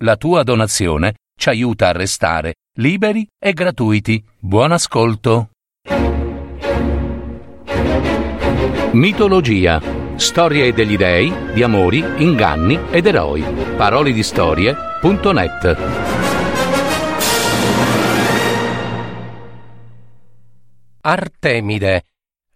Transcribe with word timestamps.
La 0.00 0.16
tua 0.16 0.42
donazione 0.42 1.14
ci 1.38 1.48
aiuta 1.48 1.88
a 1.88 1.92
restare 1.92 2.56
liberi 2.74 3.26
e 3.38 3.54
gratuiti. 3.54 4.22
Buon 4.38 4.72
ascolto. 4.72 5.52
Mitologia. 8.92 9.80
Storie 10.16 10.74
degli 10.74 10.98
dei, 10.98 11.32
di 11.54 11.62
amori, 11.62 12.04
inganni 12.22 12.78
ed 12.90 13.06
eroi. 13.06 13.42
Parole. 13.76 14.12
Artemide, 21.00 22.04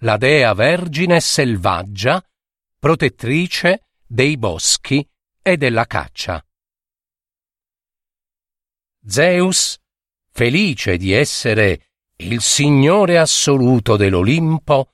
la 0.00 0.16
dea 0.18 0.52
vergine 0.52 1.20
selvaggia, 1.20 2.22
protettrice 2.78 3.86
dei 4.06 4.36
boschi 4.36 5.06
e 5.40 5.56
della 5.56 5.86
caccia. 5.86 6.44
Zeus, 9.06 9.78
felice 10.30 10.96
di 10.96 11.12
essere 11.12 11.88
il 12.16 12.40
signore 12.40 13.18
assoluto 13.18 13.96
dell'Olimpo, 13.96 14.92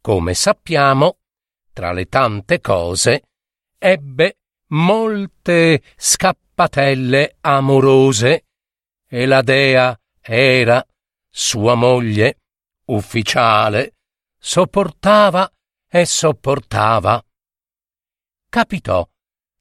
come 0.00 0.34
sappiamo, 0.34 1.18
tra 1.72 1.92
le 1.92 2.06
tante 2.06 2.60
cose, 2.60 3.28
ebbe 3.78 4.38
molte 4.68 5.82
scappatelle 5.96 7.36
amorose 7.40 8.46
e 9.06 9.26
la 9.26 9.42
dea 9.42 9.98
era, 10.20 10.84
sua 11.28 11.74
moglie, 11.74 12.40
ufficiale, 12.86 13.96
sopportava 14.38 15.50
e 15.86 16.06
sopportava. 16.06 17.22
Capitò, 18.48 19.06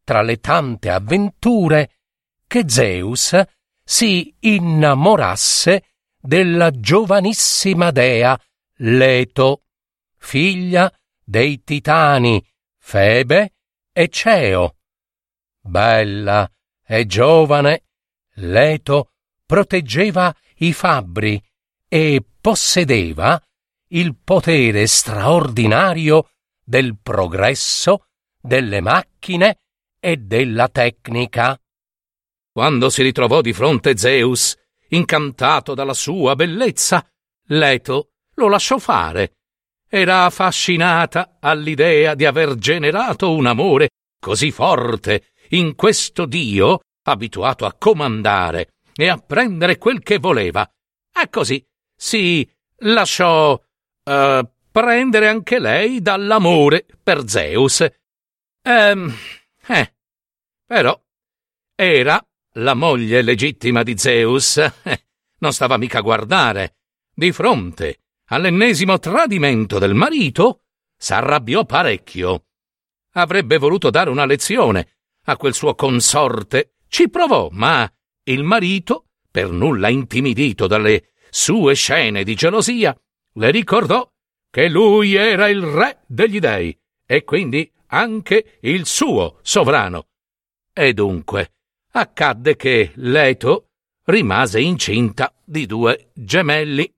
tra 0.04 0.22
le 0.22 0.38
tante 0.38 0.90
avventure, 0.90 2.00
che 2.48 2.64
Zeus 2.68 3.36
si 3.84 4.34
innamorasse 4.40 5.84
della 6.20 6.72
giovanissima 6.72 7.92
dea 7.92 8.40
Leto, 8.78 9.66
figlia 10.18 10.92
dei 11.24 11.64
titani 11.64 12.44
Febe 12.78 13.54
e 13.92 14.08
Ceo. 14.10 14.78
Bella 15.62 16.50
e 16.86 17.06
giovane, 17.06 17.84
Leto 18.36 19.12
proteggeva 19.46 20.36
i 20.58 20.74
fabbri 20.74 21.42
e 21.88 22.26
possedeva 22.42 23.42
il 23.90 24.16
potere 24.16 24.88
straordinario 24.88 26.30
del 26.64 26.98
progresso, 27.02 28.08
delle 28.40 28.82
macchine 28.82 29.60
e 30.00 30.18
della 30.18 30.68
tecnica. 30.70 31.58
Quando 32.54 32.92
si 32.92 33.02
ritrovò 33.02 33.42
di 33.42 33.52
fronte 33.52 33.98
Zeus, 33.98 34.56
incantato 34.90 35.74
dalla 35.74 35.96
sua 35.96 36.36
bellezza, 36.36 37.04
Leto 37.48 38.12
lo 38.36 38.48
lasciò 38.48 38.78
fare. 38.78 39.38
Era 39.90 40.26
affascinata 40.26 41.38
all'idea 41.40 42.14
di 42.14 42.26
aver 42.26 42.54
generato 42.56 43.34
un 43.34 43.48
amore 43.48 43.90
così 44.20 44.52
forte 44.52 45.32
in 45.50 45.74
questo 45.74 46.26
dio 46.26 46.82
abituato 47.06 47.66
a 47.66 47.74
comandare 47.74 48.76
e 48.96 49.08
a 49.08 49.18
prendere 49.18 49.80
quel 49.80 50.04
che 50.04 50.20
voleva. 50.20 50.64
E 51.12 51.30
così 51.30 51.66
si 51.96 52.48
lasciò 52.82 53.54
uh, 53.54 54.50
prendere 54.72 55.28
anche 55.28 55.58
lei 55.58 56.04
dall'amore 56.04 56.86
per 57.02 57.28
Zeus. 57.28 57.84
Ehm, 58.62 59.12
eh, 59.68 59.94
però 60.66 61.00
era 61.76 62.24
la 62.54 62.74
moglie 62.74 63.22
legittima 63.22 63.84
di 63.84 63.98
Zeus. 63.98 64.60
Non 65.44 65.52
stava 65.52 65.76
mica 65.76 65.98
a 65.98 66.02
guardare. 66.02 66.78
Di 67.14 67.34
fronte 67.34 68.00
all'ennesimo 68.28 68.98
tradimento 68.98 69.78
del 69.78 69.94
marito, 69.94 70.64
s'arrabbiò 70.96 71.66
parecchio. 71.66 72.46
Avrebbe 73.16 73.58
voluto 73.58 73.90
dare 73.90 74.10
una 74.10 74.26
lezione 74.26 75.00
a 75.26 75.36
quel 75.36 75.54
suo 75.54 75.76
consorte. 75.76 76.76
Ci 76.88 77.10
provò, 77.10 77.50
ma 77.52 77.92
il 78.24 78.44
marito, 78.44 79.10
per 79.30 79.50
nulla 79.50 79.90
intimidito 79.90 80.66
dalle 80.66 81.12
sue 81.30 81.74
scene 81.74 82.24
di 82.24 82.36
gelosia, 82.36 82.98
le 83.34 83.52
ricordò 83.52 84.10
che 84.50 84.70
lui 84.70 85.16
era 85.16 85.50
il 85.50 85.62
re 85.62 86.04
degli 86.08 86.40
dei 86.40 86.80
e 87.06 87.26
quindi 87.26 87.70
anche 87.88 88.60
il 88.62 88.86
suo 88.86 89.40
sovrano. 89.42 90.08
E 90.72 90.94
dunque 90.94 91.54
accadde 91.96 92.56
che 92.56 92.92
Leto 92.96 93.70
rimase 94.06 94.60
incinta 94.60 95.34
di 95.44 95.66
due 95.66 96.12
gemelli. 96.14 96.92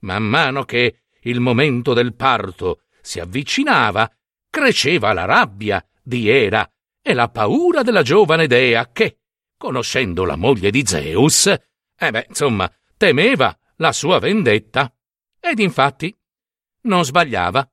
Man 0.00 0.24
mano 0.24 0.64
che 0.64 1.02
il 1.22 1.40
momento 1.40 1.92
del 1.92 2.14
parto 2.14 2.82
si 3.00 3.20
avvicinava, 3.20 4.10
cresceva 4.48 5.12
la 5.12 5.24
rabbia 5.24 5.84
di 6.02 6.28
Era 6.28 6.68
e 7.02 7.14
la 7.14 7.28
paura 7.28 7.82
della 7.82 8.02
giovane 8.02 8.46
dea 8.46 8.90
che, 8.90 9.20
conoscendo 9.56 10.24
la 10.24 10.36
moglie 10.36 10.70
di 10.70 10.84
Zeus, 10.84 11.46
eh 11.46 12.10
beh, 12.10 12.26
insomma, 12.28 12.70
temeva 12.96 13.56
la 13.76 13.92
sua 13.92 14.18
vendetta. 14.18 14.92
Ed 15.38 15.58
infatti 15.58 16.14
non 16.82 17.04
sbagliava. 17.04 17.70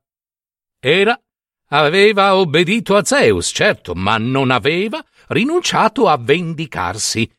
Era 0.80 1.20
aveva 1.68 2.36
obbedito 2.36 2.96
a 2.96 3.04
Zeus, 3.04 3.50
certo, 3.52 3.94
ma 3.94 4.18
non 4.18 4.50
aveva 4.50 5.04
rinunciato 5.28 6.08
a 6.08 6.16
vendicarsi. 6.16 7.30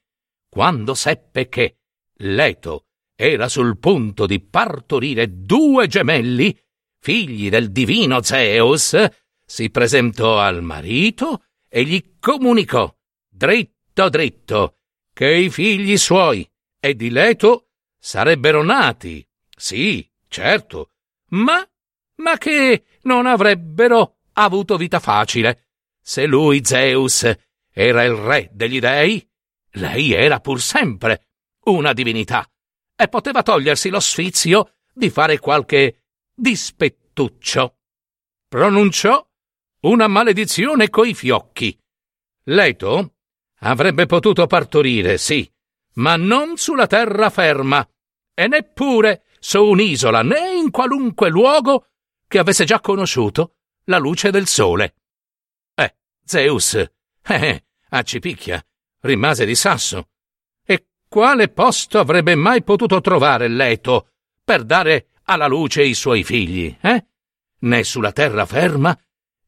Quando 0.50 0.94
seppe 0.94 1.48
che 1.48 1.78
Leto 2.18 2.86
era 3.16 3.48
sul 3.48 3.78
punto 3.78 4.26
di 4.26 4.40
partorire 4.40 5.44
due 5.44 5.88
gemelli, 5.88 6.58
figli 7.00 7.50
del 7.50 7.72
divino 7.72 8.22
Zeus, 8.22 8.96
si 9.46 9.70
presentò 9.70 10.40
al 10.40 10.62
marito 10.64 11.46
e 11.68 11.84
gli 11.84 12.16
comunicò, 12.20 12.94
dritto 13.28 14.10
dritto, 14.10 14.78
che 15.14 15.34
i 15.34 15.50
figli 15.50 15.98
suoi 15.98 16.50
e 16.80 16.96
di 16.96 17.10
Leto 17.10 17.72
sarebbero 17.98 18.64
nati, 18.64 19.26
sì, 19.56 20.10
certo, 20.30 20.92
ma, 21.32 21.68
ma 22.16 22.38
che 22.38 22.86
non 23.02 23.26
avrebbero 23.26 24.19
avuto 24.44 24.78
vita 24.78 25.00
facile. 25.00 25.68
Se 26.02 26.26
lui, 26.26 26.64
Zeus, 26.64 27.30
era 27.72 28.04
il 28.04 28.14
re 28.14 28.50
degli 28.52 28.80
dei, 28.80 29.28
lei 29.74 30.14
era 30.14 30.40
pur 30.40 30.62
sempre 30.62 31.28
una 31.66 31.94
divinità 31.94 32.50
e 32.96 33.08
poteva 33.08 33.44
togliersi 33.44 33.90
lo 33.90 34.00
sfizio 34.00 34.74
di 34.94 35.10
fare 35.10 35.40
qualche 35.40 36.04
dispettuccio. 36.34 37.78
Pronunciò 38.48 39.26
una 39.82 40.08
maledizione 40.08 40.90
coi 40.90 41.14
fiocchi. 41.14 41.78
Leto 42.46 43.14
avrebbe 43.60 44.06
potuto 44.06 44.48
partorire, 44.48 45.18
sì, 45.18 45.50
ma 45.96 46.16
non 46.16 46.58
sulla 46.58 46.88
terraferma 46.88 47.88
e 48.34 48.48
neppure 48.48 49.24
su 49.40 49.64
un'isola 49.64 50.22
né 50.22 50.56
in 50.56 50.72
qualunque 50.72 51.30
luogo 51.30 51.88
che 52.28 52.40
avesse 52.40 52.66
già 52.66 52.80
conosciuto 52.80 53.59
la 53.90 53.98
luce 53.98 54.30
del 54.30 54.48
sole. 54.48 54.96
Eh, 55.76 55.96
Zeus, 56.24 56.76
eh, 56.76 56.90
eh, 57.28 57.66
accipicchia, 57.90 58.64
rimase 59.02 59.46
di 59.46 59.56
sasso. 59.56 60.10
E 60.64 60.88
quale 61.08 61.50
posto 61.50 62.00
avrebbe 62.00 62.36
mai 62.36 62.64
potuto 62.64 63.02
trovare 63.02 63.48
Leto 63.48 64.12
per 64.44 64.64
dare 64.64 65.10
alla 65.24 65.48
luce 65.48 65.84
i 65.84 65.94
suoi 65.94 66.24
figli, 66.24 66.76
eh? 66.82 67.06
Né 67.62 67.84
sulla 67.84 68.12
terraferma, 68.12 68.98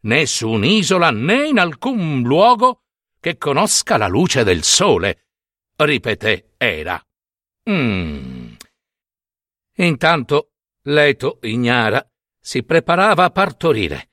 né 0.01 0.25
su 0.25 0.49
un'isola, 0.49 1.11
né 1.11 1.47
in 1.47 1.59
alcun 1.59 2.21
luogo 2.23 2.83
che 3.19 3.37
conosca 3.37 3.97
la 3.97 4.07
luce 4.07 4.43
del 4.43 4.63
sole, 4.63 5.27
ripeté 5.75 6.53
Era. 6.57 7.03
Mm. 7.69 8.53
Intanto 9.75 10.47
Leto, 10.85 11.37
ignara, 11.43 12.03
si 12.39 12.63
preparava 12.63 13.25
a 13.25 13.29
partorire 13.29 14.10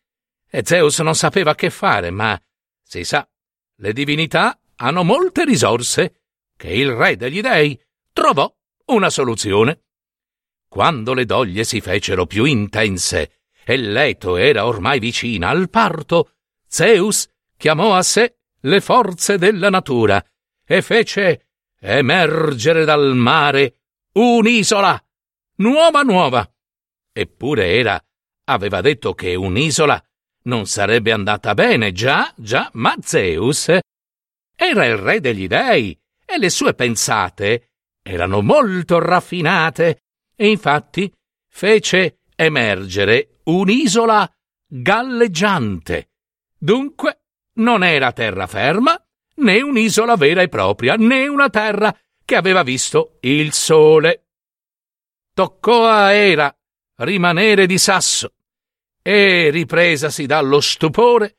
e 0.50 0.62
Zeus 0.64 0.98
non 1.00 1.14
sapeva 1.14 1.54
che 1.54 1.70
fare, 1.70 2.10
ma, 2.10 2.40
si 2.82 3.04
sa, 3.04 3.28
le 3.76 3.92
divinità 3.92 4.58
hanno 4.76 5.04
molte 5.04 5.44
risorse 5.44 6.22
che 6.56 6.72
il 6.72 6.90
re 6.92 7.16
degli 7.16 7.40
dei 7.40 7.80
trovò 8.12 8.52
una 8.86 9.10
soluzione. 9.10 9.82
Quando 10.68 11.14
le 11.14 11.24
doglie 11.24 11.64
si 11.64 11.80
fecero 11.80 12.26
più 12.26 12.44
intense 12.44 13.42
e 13.64 13.76
Leto 13.76 14.36
era 14.36 14.66
ormai 14.66 14.98
vicina 14.98 15.48
al 15.48 15.68
parto, 15.70 16.32
Zeus 16.66 17.28
chiamò 17.56 17.94
a 17.94 18.02
sé 18.02 18.38
le 18.62 18.80
forze 18.80 19.38
della 19.38 19.70
natura 19.70 20.24
e 20.64 20.82
fece 20.82 21.48
emergere 21.80 22.84
dal 22.84 23.14
mare 23.14 23.76
un'isola, 24.12 25.02
nuova 25.56 26.02
nuova. 26.02 26.50
Eppure 27.12 27.74
era 27.74 28.02
aveva 28.44 28.80
detto 28.80 29.14
che 29.14 29.34
un'isola 29.34 30.02
non 30.48 30.66
sarebbe 30.66 31.12
andata 31.12 31.54
bene, 31.54 31.92
già, 31.92 32.32
già, 32.34 32.68
ma 32.74 32.94
Zeus 33.00 33.68
era 34.56 34.86
il 34.86 34.96
re 34.96 35.20
degli 35.20 35.46
dei 35.46 35.96
e 36.24 36.38
le 36.38 36.50
sue 36.50 36.74
pensate 36.74 37.70
erano 38.02 38.40
molto 38.40 38.98
raffinate 38.98 40.00
e 40.34 40.48
infatti 40.48 41.12
fece 41.48 42.20
emergere 42.34 43.40
un'isola 43.44 44.28
galleggiante. 44.66 46.10
Dunque 46.58 47.20
non 47.58 47.84
era 47.84 48.12
terraferma, 48.12 49.00
né 49.36 49.60
un'isola 49.60 50.16
vera 50.16 50.42
e 50.42 50.48
propria, 50.48 50.96
né 50.96 51.28
una 51.28 51.50
terra 51.50 51.96
che 52.24 52.36
aveva 52.36 52.62
visto 52.62 53.18
il 53.20 53.52
sole. 53.52 54.28
Toccò 55.34 55.86
a 55.86 56.12
Era 56.12 56.52
rimanere 56.96 57.66
di 57.66 57.78
sasso 57.78 58.37
e 59.08 59.48
ripresasi 59.48 60.26
dallo 60.26 60.60
stupore 60.60 61.38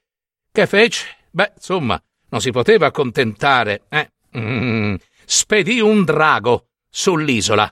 che 0.51 0.65
fece, 0.65 1.05
beh, 1.29 1.51
insomma, 1.55 2.01
non 2.29 2.41
si 2.41 2.49
poteva 2.49 2.87
accontentare, 2.87 3.83
eh? 3.89 4.11
Mm, 4.35 4.95
spedì 5.23 5.79
un 5.79 6.03
drago 6.03 6.69
sull'isola. 6.89 7.71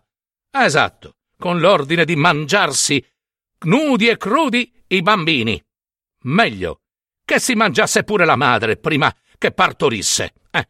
Esatto, 0.51 1.15
con 1.35 1.59
l'ordine 1.59 2.05
di 2.05 2.15
mangiarsi 2.15 3.03
nudi 3.61 4.07
e 4.07 4.17
crudi 4.17 4.71
i 4.89 5.01
bambini. 5.01 5.59
Meglio 6.25 6.81
che 7.25 7.39
si 7.39 7.55
mangiasse 7.55 8.03
pure 8.03 8.25
la 8.25 8.35
madre 8.35 8.77
prima 8.77 9.11
che 9.39 9.51
partorisse. 9.51 10.33
Eh. 10.51 10.69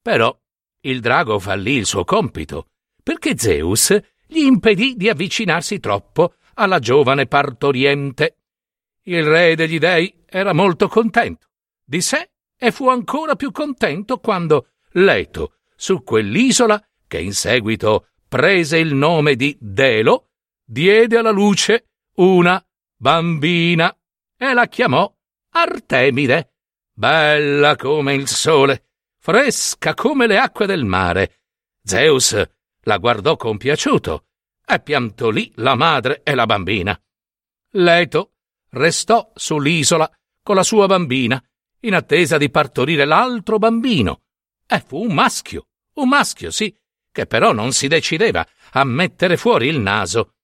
Però 0.00 0.34
il 0.80 1.00
drago 1.00 1.38
fallì 1.38 1.74
il 1.74 1.84
suo 1.84 2.04
compito, 2.04 2.68
perché 3.02 3.36
Zeus 3.36 3.94
gli 4.26 4.40
impedì 4.40 4.94
di 4.96 5.10
avvicinarsi 5.10 5.78
troppo 5.78 6.36
alla 6.54 6.78
giovane 6.78 7.26
partoriente. 7.26 8.38
Il 9.04 9.24
re 9.24 9.54
degli 9.56 9.78
dei 9.78 10.24
era 10.26 10.52
molto 10.52 10.88
contento 10.88 11.48
di 11.84 12.00
sé 12.00 12.30
e 12.56 12.70
fu 12.70 12.88
ancora 12.88 13.34
più 13.34 13.50
contento 13.50 14.18
quando 14.18 14.68
Leto, 14.92 15.58
su 15.74 16.02
quell'isola, 16.02 16.80
che 17.08 17.18
in 17.18 17.32
seguito 17.32 18.08
prese 18.28 18.78
il 18.78 18.94
nome 18.94 19.36
di 19.36 19.56
Delo, 19.60 20.30
diede 20.64 21.18
alla 21.18 21.30
luce 21.30 21.88
una 22.16 22.64
bambina 22.96 23.94
e 24.36 24.52
la 24.52 24.66
chiamò 24.68 25.12
Artemide, 25.50 26.52
bella 26.92 27.76
come 27.76 28.14
il 28.14 28.28
sole, 28.28 28.84
fresca 29.18 29.94
come 29.94 30.26
le 30.26 30.38
acque 30.38 30.66
del 30.66 30.84
mare. 30.84 31.40
Zeus 31.82 32.40
la 32.84 32.96
guardò 32.98 33.36
compiaciuto 33.36 34.26
e 34.64 34.80
piantò 34.80 35.30
lì 35.30 35.52
la 35.56 35.74
madre 35.74 36.22
e 36.22 36.34
la 36.34 36.46
bambina. 36.46 36.98
Leto 37.72 38.31
restò 38.72 39.30
sull'isola 39.34 40.10
con 40.42 40.56
la 40.56 40.62
sua 40.62 40.86
bambina, 40.86 41.42
in 41.80 41.94
attesa 41.94 42.36
di 42.38 42.50
partorire 42.50 43.04
l'altro 43.04 43.58
bambino. 43.58 44.22
E 44.66 44.82
fu 44.86 45.02
un 45.02 45.14
maschio, 45.14 45.66
un 45.94 46.08
maschio, 46.08 46.50
sì, 46.50 46.74
che 47.10 47.26
però 47.26 47.52
non 47.52 47.72
si 47.72 47.88
decideva 47.88 48.46
a 48.72 48.84
mettere 48.84 49.36
fuori 49.36 49.68
il 49.68 49.80
naso. 49.80 50.34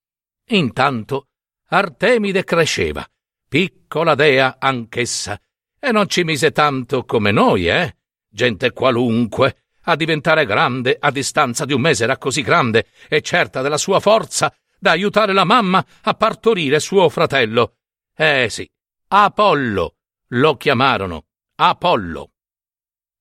Intanto 0.49 1.27
Artemide 1.69 2.43
cresceva, 2.43 3.07
piccola 3.47 4.15
dea 4.15 4.57
anch'essa, 4.59 5.39
e 5.79 5.91
non 5.91 6.07
ci 6.07 6.23
mise 6.23 6.51
tanto 6.51 7.05
come 7.05 7.31
noi, 7.31 7.67
eh? 7.67 7.95
Gente 8.27 8.71
qualunque, 8.71 9.63
a 9.83 9.95
diventare 9.95 10.45
grande 10.45 10.97
a 10.99 11.09
distanza 11.09 11.65
di 11.65 11.73
un 11.73 11.81
mese 11.81 12.03
era 12.03 12.17
così 12.17 12.41
grande 12.41 12.87
e 13.07 13.21
certa 13.21 13.61
della 13.61 13.77
sua 13.77 13.99
forza 13.99 14.53
da 14.77 14.91
aiutare 14.91 15.33
la 15.33 15.45
mamma 15.45 15.83
a 16.01 16.13
partorire 16.13 16.79
suo 16.79 17.09
fratello. 17.09 17.78
Eh 18.21 18.49
sì, 18.49 18.69
Apollo 19.07 19.95
lo 20.31 20.57
chiamarono 20.57 21.27
Apollo. 21.55 22.31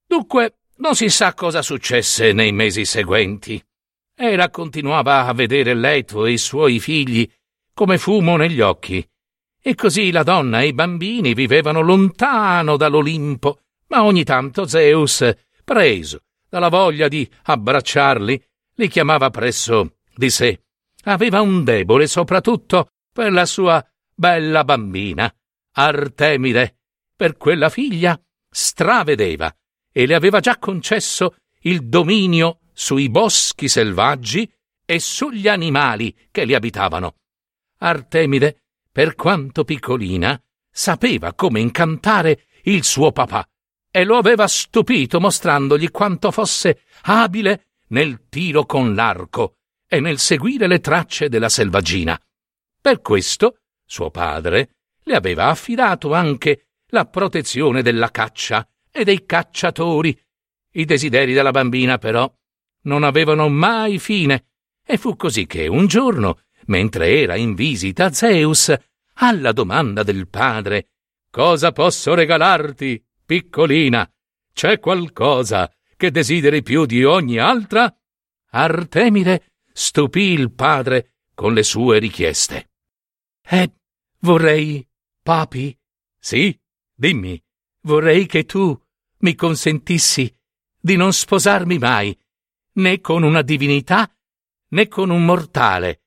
Dunque, 0.05 0.59
non 0.79 0.97
si 0.97 1.09
sa 1.09 1.35
cosa 1.35 1.63
successe 1.63 2.33
nei 2.33 2.51
mesi 2.51 2.85
seguenti. 2.85 3.65
Era 4.13 4.51
continuava 4.51 5.27
a 5.27 5.33
vedere 5.35 5.75
Leto 5.75 6.27
e 6.27 6.33
i 6.33 6.37
suoi 6.39 6.81
figli 6.81 7.31
come 7.73 7.97
fumo 7.97 8.37
negli 8.37 8.61
occhi. 8.61 9.09
E 9.63 9.75
così 9.77 10.11
la 10.11 10.25
donna 10.25 10.63
e 10.63 10.67
i 10.67 10.73
bambini 10.73 11.33
vivevano 11.33 11.81
lontano 11.81 12.77
dall'Olimpo, 12.77 13.61
ma 13.91 14.03
ogni 14.03 14.25
tanto 14.25 14.67
Zeus, 14.67 15.25
preso 15.63 16.23
dalla 16.49 16.71
voglia 16.71 17.07
di 17.07 17.31
abbracciarli, 17.45 18.45
li 18.75 18.89
chiamava 18.89 19.31
presso 19.31 19.99
di 20.13 20.29
sé. 20.29 20.65
Aveva 21.05 21.41
un 21.41 21.63
debole 21.63 22.09
soprattutto 22.09 22.95
per 23.13 23.31
la 23.31 23.47
sua 23.47 23.81
bella 24.19 24.65
bambina, 24.65 25.33
Artemide. 25.75 26.79
Per 27.15 27.37
quella 27.37 27.69
figlia 27.69 28.21
stravedeva 28.51 29.55
e 29.93 30.07
le 30.07 30.15
aveva 30.15 30.41
già 30.41 30.59
concesso 30.59 31.37
il 31.63 31.89
dominio 31.89 32.61
sui 32.73 33.09
boschi 33.09 33.69
selvaggi 33.69 34.51
e 34.85 34.99
sugli 34.99 35.49
animali 35.49 36.17
che 36.31 36.45
li 36.45 36.55
abitavano. 36.55 37.17
Artemide, 37.79 38.63
per 38.91 39.15
quanto 39.15 39.65
piccolina, 39.65 40.41
sapeva 40.71 41.35
come 41.35 41.61
incantare 41.61 42.47
il 42.65 42.85
suo 42.85 43.13
papà 43.13 43.49
e 43.91 44.05
lo 44.05 44.17
aveva 44.17 44.47
stupito 44.47 45.21
mostrandogli 45.21 45.91
quanto 45.91 46.31
fosse 46.31 46.83
abile 47.03 47.71
nel 47.89 48.29
tiro 48.29 48.65
con 48.65 48.95
l'arco 48.95 49.59
e 49.89 50.01
nel 50.01 50.19
seguire 50.19 50.67
le 50.67 50.81
tracce 50.81 51.29
della 51.29 51.49
selvaggina. 51.49 52.21
Per 52.81 53.01
questo 53.01 53.59
suo 53.89 54.11
padre 54.11 54.75
le 55.03 55.17
aveva 55.17 55.47
affidato 55.47 56.13
anche 56.13 56.67
la 56.89 57.07
protezione 57.07 57.83
della 57.83 58.11
caccia 58.11 58.69
e 58.91 59.05
dei 59.05 59.25
cacciatori. 59.25 60.17
I 60.73 60.85
desideri 60.85 61.33
della 61.33 61.51
bambina, 61.51 61.97
però, 61.99 62.31
non 62.83 63.03
avevano 63.03 63.49
mai 63.49 63.99
fine, 63.99 64.49
e 64.85 64.99
fu 64.99 65.17
così 65.17 65.47
che 65.47 65.67
un 65.67 65.87
giorno, 65.87 66.41
mentre 66.67 67.21
era 67.21 67.37
in 67.37 67.55
visita 67.55 68.07
a 68.07 68.13
Zeus, 68.13 68.75
alla 69.15 69.53
domanda 69.53 70.03
del 70.03 70.29
padre 70.29 70.91
Cosa 71.31 71.73
posso 71.73 72.15
regalarti? 72.15 73.03
Piccolina, 73.25 74.11
c'è 74.53 74.79
qualcosa 74.79 75.71
che 75.97 76.11
desideri 76.11 76.63
più 76.63 76.87
di 76.87 77.05
ogni 77.05 77.39
altra? 77.39 77.95
Artemide 78.51 79.53
stupì 79.71 80.33
il 80.33 80.53
padre 80.53 81.17
con 81.35 81.53
le 81.53 81.63
sue 81.63 81.99
richieste. 81.99 82.71
Eh, 83.51 83.73
vorrei, 84.21 84.87
papi? 85.23 85.75
Sì, 86.19 86.59
dimmi, 86.95 87.43
vorrei 87.81 88.27
che 88.27 88.45
tu 88.45 88.79
mi 89.21 89.35
consentissi 89.35 90.31
di 90.79 90.97
non 90.97 91.15
sposarmi 91.15 91.79
mai, 91.79 92.15
né 92.73 93.01
con 93.01 93.23
una 93.23 93.41
divinità, 93.41 94.15
né 94.69 94.87
con 94.89 95.09
un 95.09 95.25
mortale. 95.25 96.03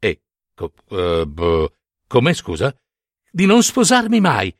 E, 0.00 0.22
co- 0.52 0.72
uh, 0.88 1.72
come 2.08 2.34
scusa? 2.34 2.76
Di 3.30 3.46
non 3.46 3.62
sposarmi 3.62 4.20
mai, 4.20 4.52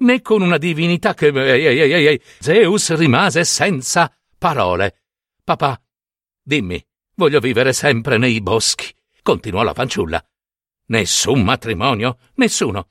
né 0.00 0.20
con 0.20 0.42
una 0.42 0.58
divinità 0.58 1.14
che... 1.14 1.28
Ehi, 1.28 1.64
ehi, 1.64 1.90
ehi, 1.90 2.06
ehi. 2.06 2.20
Zeus 2.38 2.94
rimase 2.96 3.44
senza 3.44 4.14
parole. 4.36 5.04
Papà, 5.42 5.82
dimmi, 6.42 6.84
voglio 7.14 7.40
vivere 7.40 7.72
sempre 7.72 8.18
nei 8.18 8.42
boschi, 8.42 8.94
continuò 9.22 9.62
la 9.62 9.72
fanciulla. 9.72 10.22
Nessun 10.92 11.42
matrimonio, 11.42 12.18
nessuno. 12.34 12.90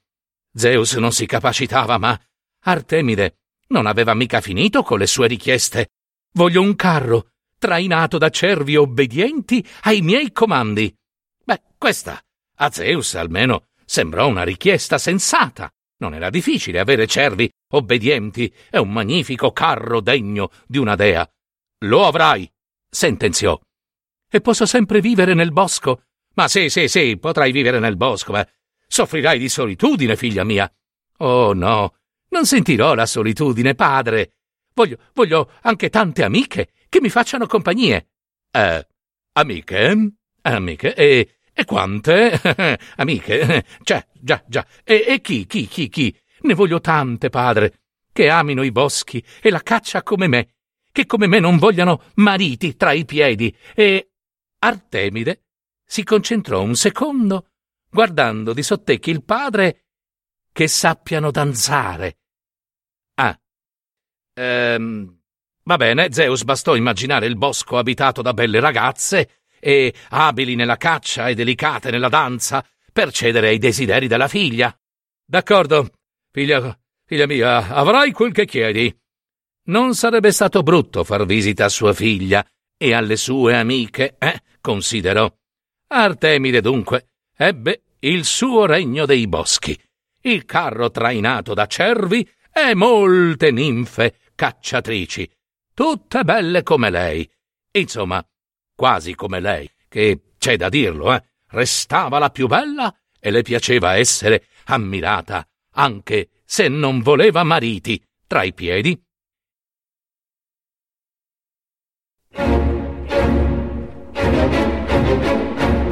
Zeus 0.51 0.93
non 0.95 1.11
si 1.11 1.27
capacitava, 1.27 1.99
ma 1.99 2.19
Artemide 2.63 3.41
non 3.67 3.85
aveva 3.85 4.15
mica 4.15 4.41
finito 4.41 4.81
con 4.81 4.97
le 4.97 5.05
sue 5.05 5.27
richieste. 5.27 5.89
Voglio 6.33 6.63
un 6.63 6.75
carro, 6.75 7.33
trainato 7.59 8.17
da 8.17 8.29
cervi 8.29 8.75
obbedienti 8.75 9.63
ai 9.81 10.01
miei 10.01 10.31
comandi. 10.31 10.91
Beh, 11.43 11.61
questa 11.77 12.19
a 12.55 12.71
Zeus 12.71 13.13
almeno 13.13 13.67
sembrò 13.85 14.27
una 14.27 14.43
richiesta 14.43 14.97
sensata. 14.97 15.71
Non 15.97 16.15
era 16.15 16.31
difficile 16.31 16.79
avere 16.79 17.05
cervi 17.05 17.47
obbedienti 17.73 18.51
e 18.71 18.79
un 18.79 18.91
magnifico 18.91 19.51
carro 19.51 20.01
degno 20.01 20.49
di 20.65 20.79
una 20.79 20.95
dea. 20.95 21.29
Lo 21.85 22.07
avrai, 22.07 22.51
sentenziò. 22.89 23.59
E 24.27 24.41
posso 24.41 24.65
sempre 24.65 25.01
vivere 25.01 25.35
nel 25.35 25.51
bosco? 25.51 26.05
Ma 26.33 26.47
sì, 26.47 26.69
sì, 26.69 26.87
sì, 26.87 27.17
potrai 27.17 27.51
vivere 27.51 27.79
nel 27.79 27.97
bosco, 27.97 28.31
ma 28.31 28.47
soffrirai 28.87 29.37
di 29.37 29.49
solitudine, 29.49 30.15
figlia 30.15 30.43
mia. 30.43 30.71
Oh 31.17 31.53
no, 31.53 31.95
non 32.29 32.45
sentirò 32.45 32.93
la 32.93 33.05
solitudine, 33.05 33.75
padre. 33.75 34.33
Voglio, 34.73 34.97
voglio 35.13 35.51
anche 35.61 35.89
tante 35.89 36.23
amiche 36.23 36.71
che 36.87 37.01
mi 37.01 37.09
facciano 37.09 37.45
compagnie. 37.45 38.07
Eh, 38.51 38.87
amiche? 39.33 40.11
Amiche? 40.41 40.95
E, 40.95 41.35
e 41.53 41.65
quante? 41.65 42.39
Amiche? 42.95 43.65
Già, 43.81 44.05
già, 44.13 44.43
già. 44.47 44.65
E, 44.83 45.03
e 45.07 45.21
chi, 45.21 45.45
chi, 45.45 45.67
chi, 45.67 45.89
chi? 45.89 46.17
Ne 46.41 46.53
voglio 46.53 46.79
tante, 46.79 47.29
padre, 47.29 47.81
che 48.11 48.29
amino 48.29 48.63
i 48.63 48.71
boschi 48.71 49.23
e 49.41 49.49
la 49.49 49.61
caccia 49.61 50.01
come 50.01 50.27
me, 50.27 50.55
che 50.91 51.05
come 51.05 51.27
me 51.27 51.39
non 51.39 51.57
vogliano 51.57 52.03
mariti 52.15 52.75
tra 52.75 52.93
i 52.93 53.05
piedi. 53.05 53.55
E 53.75 54.11
Artemide 54.59 55.43
si 55.91 56.05
concentrò 56.05 56.61
un 56.61 56.75
secondo, 56.75 57.49
guardando 57.89 58.53
di 58.53 58.63
sottecchi 58.63 59.09
il 59.09 59.25
padre, 59.25 59.87
che 60.53 60.69
sappiano 60.69 61.31
danzare. 61.31 62.19
Ah, 63.15 63.37
ehm, 64.33 65.19
Va 65.63 65.75
bene, 65.75 66.13
Zeus 66.13 66.45
bastò 66.45 66.75
immaginare 66.75 67.25
il 67.25 67.35
bosco 67.35 67.77
abitato 67.77 68.21
da 68.21 68.33
belle 68.33 68.61
ragazze 68.61 69.41
e 69.59 69.93
abili 70.11 70.55
nella 70.55 70.77
caccia 70.77 71.27
e 71.27 71.35
delicate 71.35 71.91
nella 71.91 72.07
danza 72.07 72.65
per 72.93 73.11
cedere 73.11 73.49
ai 73.49 73.57
desideri 73.57 74.07
della 74.07 74.29
figlia. 74.29 74.73
D'accordo, 75.25 75.89
figlia, 76.31 76.73
figlia 77.05 77.27
mia, 77.27 77.67
avrai 77.67 78.13
quel 78.13 78.31
che 78.31 78.45
chiedi. 78.45 78.97
Non 79.65 79.93
sarebbe 79.93 80.31
stato 80.31 80.63
brutto 80.63 81.03
far 81.03 81.25
visita 81.25 81.65
a 81.65 81.69
sua 81.69 81.91
figlia 81.91 82.45
e 82.77 82.93
alle 82.93 83.17
sue 83.17 83.57
amiche, 83.57 84.15
eh, 84.17 84.41
considero. 84.61 85.40
Artemide, 85.93 86.61
dunque, 86.61 87.07
ebbe 87.35 87.81
il 87.99 88.23
suo 88.23 88.65
regno 88.65 89.05
dei 89.05 89.27
boschi, 89.27 89.77
il 90.21 90.45
carro 90.45 90.89
trainato 90.89 91.53
da 91.53 91.65
cervi 91.65 92.25
e 92.49 92.73
molte 92.75 93.51
ninfe 93.51 94.15
cacciatrici, 94.33 95.29
tutte 95.73 96.23
belle 96.23 96.63
come 96.63 96.89
lei. 96.89 97.29
Insomma, 97.71 98.25
quasi 98.73 99.15
come 99.15 99.41
lei, 99.41 99.69
che 99.89 100.31
c'è 100.37 100.55
da 100.55 100.69
dirlo, 100.69 101.13
eh, 101.13 101.23
restava 101.49 102.19
la 102.19 102.29
più 102.29 102.47
bella 102.47 102.95
e 103.19 103.29
le 103.29 103.41
piaceva 103.41 103.97
essere 103.97 104.45
ammirata, 104.67 105.45
anche 105.73 106.29
se 106.45 106.69
non 106.69 107.01
voleva 107.01 107.43
mariti 107.43 108.01
tra 108.27 108.43
i 108.43 108.53
piedi. 108.53 108.97